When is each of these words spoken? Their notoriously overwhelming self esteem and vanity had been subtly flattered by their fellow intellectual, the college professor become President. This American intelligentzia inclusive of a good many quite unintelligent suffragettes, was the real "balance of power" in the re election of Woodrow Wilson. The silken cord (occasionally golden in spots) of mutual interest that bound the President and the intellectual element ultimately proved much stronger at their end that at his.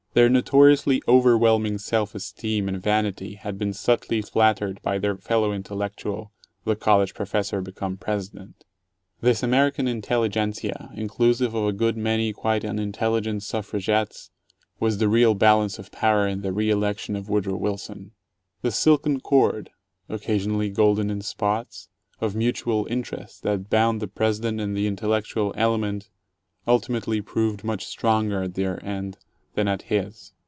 Their 0.13 0.27
notoriously 0.27 1.01
overwhelming 1.07 1.77
self 1.77 2.13
esteem 2.15 2.67
and 2.67 2.77
vanity 2.83 3.35
had 3.35 3.57
been 3.57 3.71
subtly 3.71 4.21
flattered 4.21 4.81
by 4.81 4.97
their 4.97 5.15
fellow 5.15 5.53
intellectual, 5.53 6.33
the 6.65 6.75
college 6.75 7.13
professor 7.13 7.61
become 7.61 7.95
President. 7.95 8.65
This 9.21 9.41
American 9.41 9.85
intelligentzia 9.87 10.91
inclusive 10.97 11.53
of 11.53 11.65
a 11.65 11.71
good 11.71 11.95
many 11.95 12.33
quite 12.33 12.65
unintelligent 12.65 13.43
suffragettes, 13.43 14.31
was 14.81 14.97
the 14.97 15.07
real 15.07 15.33
"balance 15.33 15.79
of 15.79 15.93
power" 15.93 16.27
in 16.27 16.41
the 16.41 16.51
re 16.51 16.69
election 16.69 17.15
of 17.15 17.29
Woodrow 17.29 17.55
Wilson. 17.55 18.11
The 18.63 18.71
silken 18.73 19.21
cord 19.21 19.69
(occasionally 20.09 20.71
golden 20.71 21.09
in 21.09 21.21
spots) 21.21 21.87
of 22.19 22.35
mutual 22.35 22.85
interest 22.89 23.43
that 23.43 23.69
bound 23.69 24.01
the 24.01 24.09
President 24.09 24.59
and 24.59 24.75
the 24.75 24.87
intellectual 24.87 25.53
element 25.55 26.09
ultimately 26.67 27.21
proved 27.21 27.63
much 27.63 27.85
stronger 27.85 28.43
at 28.43 28.55
their 28.55 28.83
end 28.85 29.17
that 29.53 29.67
at 29.67 29.81
his. 29.81 30.31